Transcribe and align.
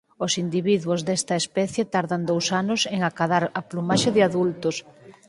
Os 0.25 0.31
individuos 0.43 1.01
desta 1.07 1.35
especie 1.43 1.83
tardan 1.95 2.21
dous 2.31 2.45
anos 2.61 2.81
en 2.95 2.99
acadar 3.09 3.43
a 3.59 3.61
plumaxe 3.69 4.09
de 4.15 4.21
adultos. 4.29 4.75